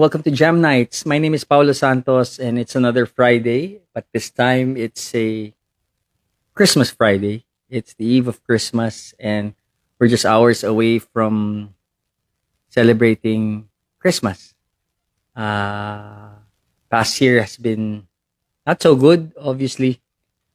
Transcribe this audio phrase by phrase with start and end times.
[0.00, 1.04] Welcome to Jam Nights.
[1.04, 5.52] My name is Paulo Santos, and it's another Friday, but this time it's a
[6.56, 7.44] Christmas Friday.
[7.68, 9.52] It's the eve of Christmas, and
[10.00, 11.76] we're just hours away from
[12.72, 13.68] celebrating
[14.00, 14.56] Christmas.
[15.36, 16.32] Uh,
[16.88, 18.08] past year has been
[18.64, 20.00] not so good, obviously,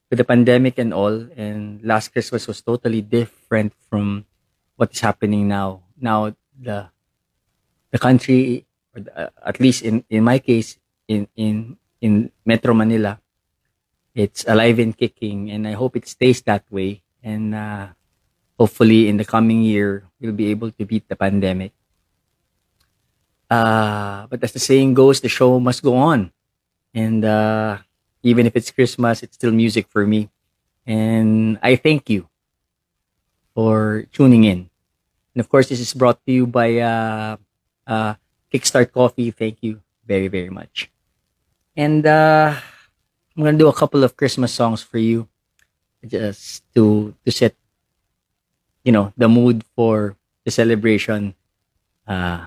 [0.09, 1.21] with the pandemic and all.
[1.37, 4.25] And last Christmas was totally different from
[4.73, 5.85] what is happening now.
[6.01, 6.89] Now the
[7.93, 13.19] the country, at least in in my case, in in in Metro Manila,
[14.15, 17.03] it's alive and kicking, and I hope it stays that way.
[17.23, 17.87] And uh,
[18.57, 21.73] hopefully, in the coming year, we'll be able to beat the pandemic.
[23.49, 26.31] Uh, but as the saying goes, the show must go on.
[26.93, 27.77] And uh,
[28.23, 30.29] even if it's Christmas, it's still music for me.
[30.85, 32.29] And I thank you
[33.53, 34.69] for tuning in.
[35.33, 37.37] And of course, this is brought to you by uh,
[37.85, 38.15] uh,
[38.53, 39.31] Kickstart Coffee.
[39.31, 40.91] Thank you very, very much.
[41.75, 42.55] And uh,
[43.35, 45.27] I'm gonna do a couple of Christmas songs for you,
[46.05, 47.55] just to to set,
[48.83, 51.35] you know, the mood for the celebration
[52.07, 52.45] uh,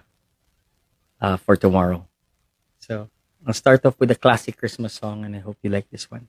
[1.21, 2.07] uh, for tomorrow.
[2.79, 3.11] So
[3.47, 6.29] I'll start off with a classic Christmas song, and I hope you like this one.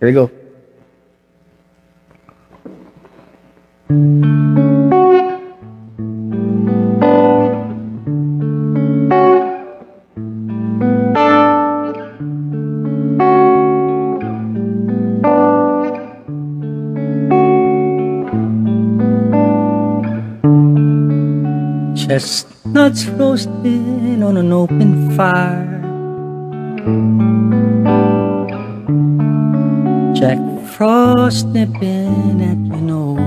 [0.00, 0.30] Here we go.
[31.26, 33.18] Frost nipping at your nose.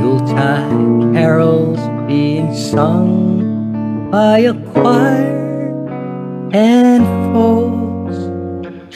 [0.00, 5.76] Yuletide carols being sung by a choir
[6.54, 7.04] and
[7.34, 8.16] folks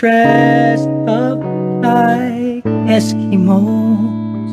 [0.00, 1.38] dressed up
[1.84, 4.48] like Eskimos.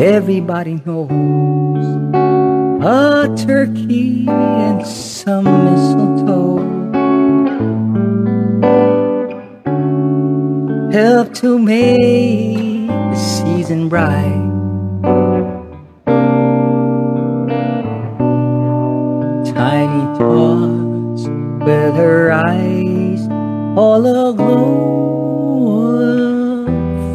[0.00, 1.86] Everybody knows
[2.82, 6.69] a turkey and some mistletoe
[10.92, 14.48] help to make the season bright.
[19.54, 21.28] Tiny tots
[21.64, 23.28] with her eyes
[23.78, 24.90] all aglow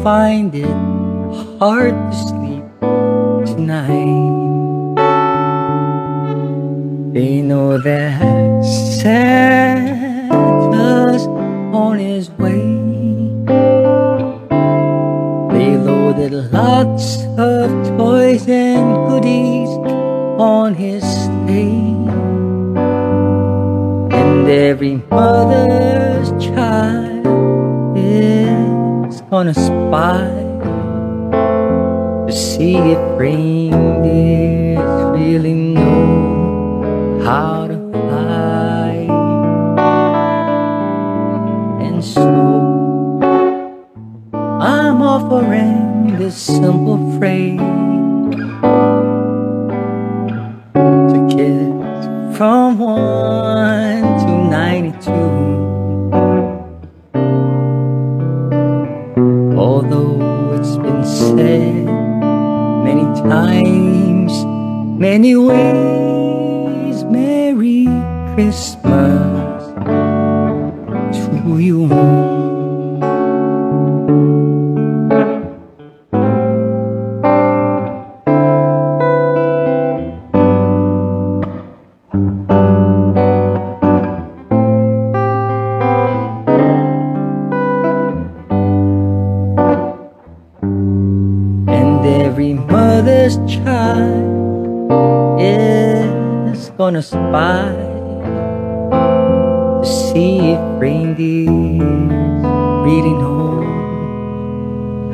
[0.02, 2.05] find it hard
[16.26, 19.68] Loaded lots of toys and goodies
[20.40, 21.94] on his sleigh.
[24.10, 27.26] And every mother's child
[27.96, 30.26] is gonna spy
[32.26, 34.80] to see if reindeers
[35.16, 39.06] really know how to fly.
[41.86, 43.20] And so
[44.60, 47.60] I'm offering this simple phrase
[51.12, 52.06] to kids
[52.38, 55.12] from 1 to 92.
[59.58, 61.84] Although it's been said
[62.84, 64.32] many times,
[64.98, 65.95] many ways,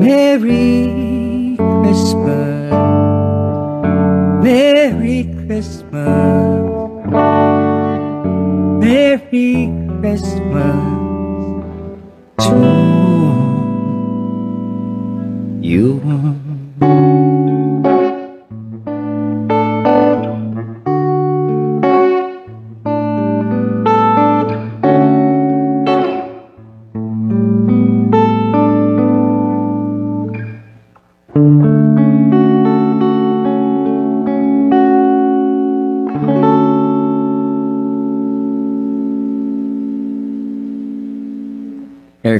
[0.00, 2.72] Merry Christmas.
[4.42, 6.08] Merry Christmas.
[8.80, 9.68] Merry
[10.00, 10.80] Christmas
[12.38, 12.56] to
[15.60, 16.39] you.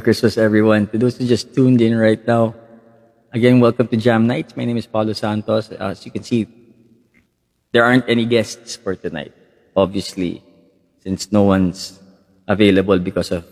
[0.00, 0.88] Christmas, everyone.
[0.88, 2.54] To those who just tuned in right now,
[3.32, 4.56] again, welcome to Jam Nights.
[4.56, 5.70] My name is Paulo Santos.
[5.70, 6.48] Uh, as you can see,
[7.72, 9.32] there aren't any guests for tonight,
[9.76, 10.42] obviously,
[11.02, 12.00] since no one's
[12.48, 13.44] available because of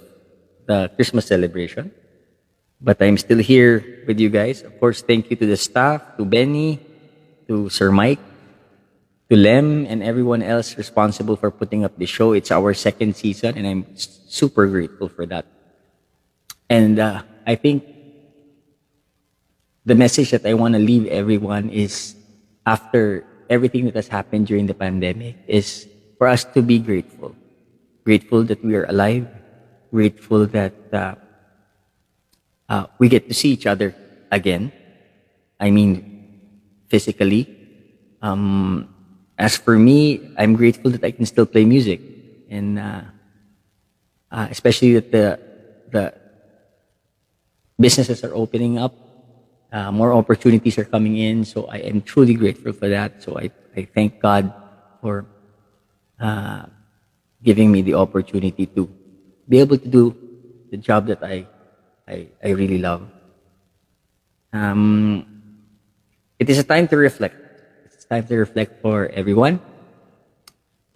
[0.67, 1.93] the Christmas celebration.
[2.81, 4.63] But I'm still here with you guys.
[4.63, 6.81] Of course, thank you to the staff, to Benny,
[7.49, 8.21] to Sir Mike,
[9.31, 12.33] to Lem, and everyone else responsible for putting up the show.
[12.33, 15.45] It's our second season, and I'm super grateful for that.
[16.69, 17.85] And uh, I think
[19.85, 22.15] the message that I want to leave everyone is
[22.67, 25.89] after everything that has happened during the pandemic is
[26.19, 27.35] for us to be grateful.
[28.05, 29.27] Grateful that we are alive.
[29.91, 31.15] Grateful that uh,
[32.69, 33.95] uh, we get to see each other
[34.31, 34.73] again.
[35.59, 36.41] I mean,
[36.89, 37.49] physically.
[38.21, 38.95] Um,
[39.39, 42.01] as for me, I'm grateful that I can still play music,
[42.51, 43.03] and uh,
[44.31, 45.41] uh, especially that the
[45.91, 46.15] the
[47.79, 48.95] businesses are opening up,
[49.73, 51.45] uh, more opportunities are coming in.
[51.45, 53.23] So I am truly grateful for that.
[53.23, 54.53] So I, I thank God
[55.01, 55.27] for
[56.21, 56.67] uh,
[57.43, 58.91] giving me the opportunity to
[59.49, 60.17] be able to do
[60.71, 61.47] the job that I,
[62.07, 63.09] I, I really love.
[64.53, 65.25] Um,
[66.39, 67.37] it is a time to reflect.
[67.85, 69.61] It's time to reflect for everyone.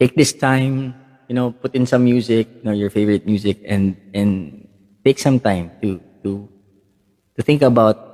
[0.00, 0.94] Take this time,
[1.28, 4.66] you know, put in some music, you know, your favorite music, and and
[5.04, 6.48] take some time to to
[7.42, 8.12] think about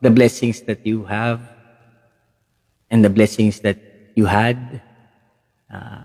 [0.00, 1.40] the blessings that you have
[2.90, 3.78] and the blessings that
[4.14, 4.82] you had,
[5.72, 6.04] uh,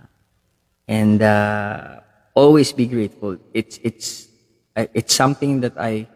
[0.87, 1.99] and uh,
[2.33, 3.37] always be grateful.
[3.53, 4.27] It's it's
[4.75, 6.07] uh, it's something that I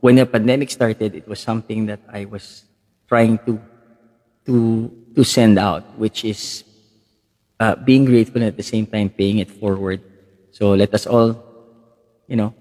[0.00, 2.64] when the pandemic started, it was something that I was
[3.06, 3.60] trying to
[4.46, 6.64] to to send out, which is
[7.60, 10.00] uh, being grateful and at the same time paying it forward.
[10.50, 11.38] So let us all,
[12.26, 12.54] you know,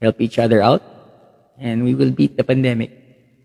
[0.00, 0.95] help each other out
[1.58, 2.90] and we will beat the pandemic.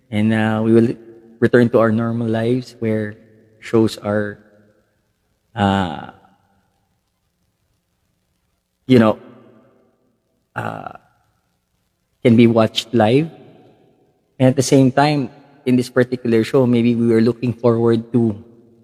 [0.10, 0.96] And uh, we will
[1.39, 3.15] return to our normal lives where
[3.60, 4.39] shows are,
[5.56, 6.12] uh,
[8.86, 9.20] you know,
[10.56, 10.98] uh,
[12.24, 13.30] can be watched live.
[14.39, 15.30] And at the same time,
[15.65, 18.44] in this particular show, maybe we were looking forward to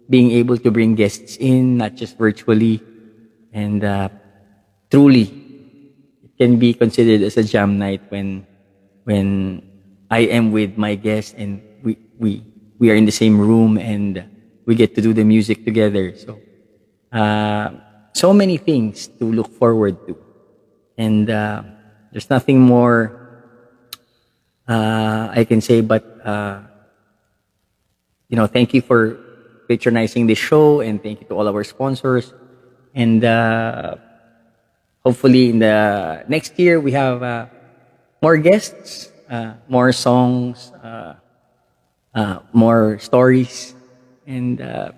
[0.10, 2.82] being able to bring guests in, not just virtually.
[3.52, 4.10] And uh,
[4.90, 5.24] truly,
[6.24, 8.46] it can be considered as a jam night when
[9.08, 9.64] when
[10.12, 12.44] I am with my guests and we, we,
[12.78, 14.28] we are in the same room and
[14.66, 16.14] we get to do the music together.
[16.18, 16.38] So,
[17.16, 17.72] uh,
[18.12, 20.18] so many things to look forward to.
[20.98, 21.64] And uh,
[22.12, 23.16] there's nothing more
[24.68, 26.60] uh, I can say but, uh,
[28.28, 29.16] you know, thank you for
[29.70, 32.34] patronizing the show and thank you to all our sponsors.
[32.94, 33.96] And uh,
[35.00, 37.46] hopefully in the next year we have uh,
[38.22, 41.16] more guests, uh, more songs, uh,
[42.14, 43.76] uh, more stories,
[44.26, 44.92] and uh,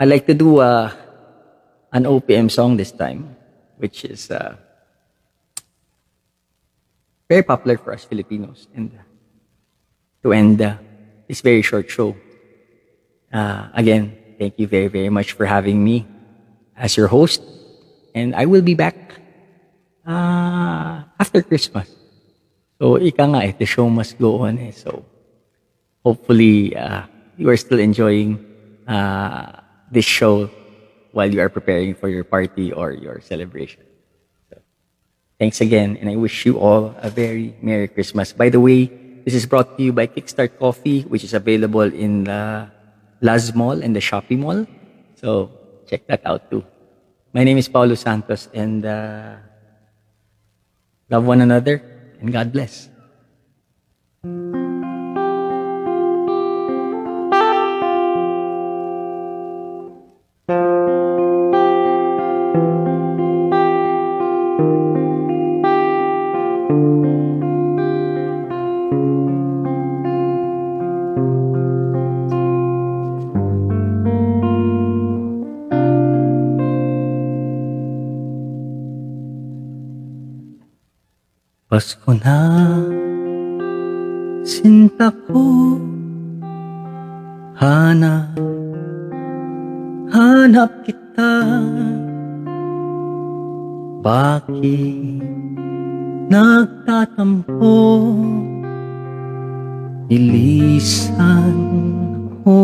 [0.00, 0.92] I like to do uh,
[1.92, 3.36] an OPM song this time,
[3.76, 4.56] which is uh,
[7.28, 8.68] very popular for us Filipinos.
[8.74, 8.90] And
[10.22, 10.58] to end
[11.28, 12.16] this very short show,
[13.32, 16.06] uh, again, thank you very, very much for having me
[16.76, 17.42] as your host.
[18.14, 19.17] And I will be back
[20.08, 21.92] uh, after Christmas.
[22.80, 24.72] So, ika nga eh, the show must go on eh.
[24.72, 25.04] So,
[26.02, 27.04] hopefully, uh,
[27.36, 28.40] you are still enjoying
[28.88, 29.60] uh,
[29.92, 30.48] this show
[31.12, 33.82] while you are preparing for your party or your celebration.
[34.48, 34.56] So,
[35.38, 38.32] thanks again, and I wish you all a very Merry Christmas.
[38.32, 38.86] By the way,
[39.26, 42.70] this is brought to you by Kickstart Coffee, which is available in the
[43.20, 44.64] Laz Mall and the Shopee Mall.
[45.16, 45.50] So,
[45.86, 46.64] check that out too.
[47.34, 49.36] My name is Paulo Santos, and uh,
[51.10, 51.82] love one another,
[52.20, 52.88] and God bless.
[81.78, 82.42] Pasko na.
[84.42, 85.78] Sinta ko.
[87.54, 88.34] Hanap
[90.10, 91.38] Hanap kita.
[94.02, 95.22] Bakit
[96.26, 97.78] Nagtatampo?
[100.10, 101.54] Ilisan
[102.42, 102.58] ko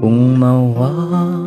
[0.00, 1.44] Kung mawawala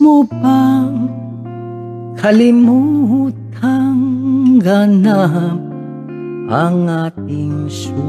[0.00, 0.96] mo bang
[2.16, 4.00] kalimutang
[4.64, 5.60] ganap
[6.48, 8.08] ang ating suyuan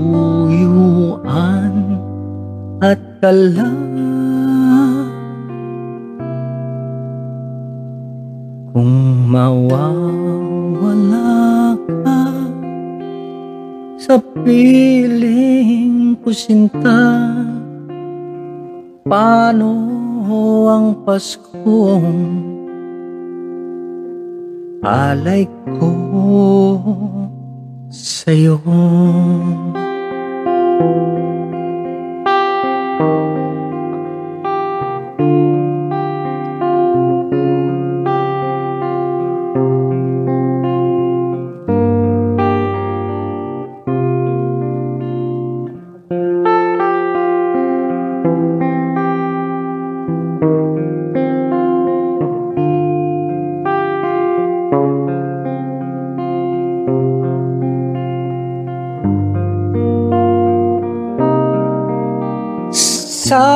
[2.80, 3.68] at kala
[8.72, 10.16] kung mawawala
[12.00, 12.29] ka
[14.10, 16.98] sa piling ko sinta
[19.06, 19.70] paano
[20.66, 22.10] ang Paskong
[24.82, 25.46] alay
[25.78, 25.94] ko
[27.94, 28.58] sa'yo.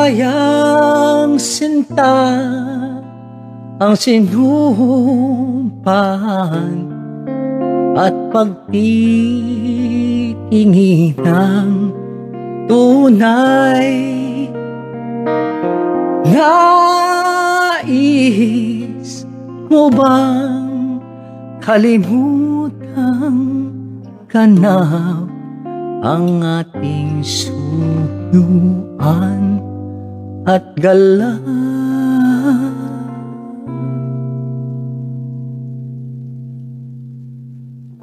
[0.03, 2.35] Sayang sinta
[3.79, 4.51] ang sinumpahan
[7.95, 11.71] at pagtitingin ng
[12.67, 13.95] tunay.
[16.35, 17.87] Nais
[19.71, 20.99] mo bang
[21.63, 23.39] kalimutan
[24.27, 25.31] ganap
[26.03, 28.83] ang ating suyuan
[30.43, 31.39] at gala.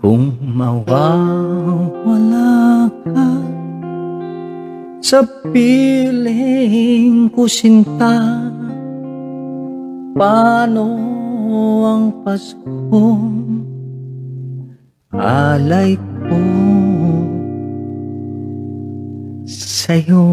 [0.01, 1.69] Kung mawawala
[3.05, 3.29] ka
[5.05, 5.21] sa
[5.53, 8.49] piling ko sinta
[10.17, 10.89] Paano
[11.87, 13.65] ang Paskong
[15.15, 15.95] alay
[16.27, 16.41] ko
[19.47, 20.27] sa'yo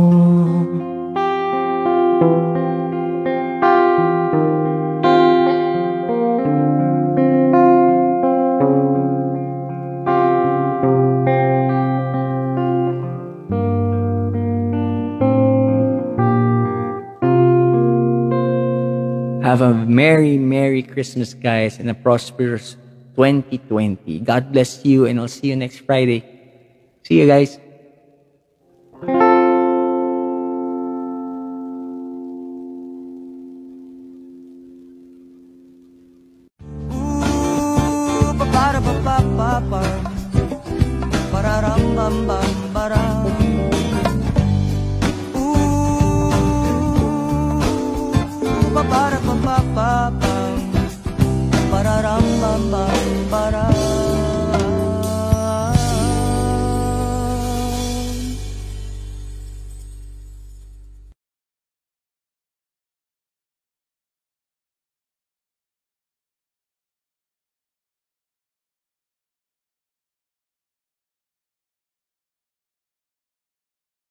[19.47, 22.75] Have a merry, merry Christmas, guys, and a prosperous
[23.15, 24.19] 2020.
[24.19, 26.21] God bless you, and I'll see you next Friday.
[27.03, 27.57] See you guys.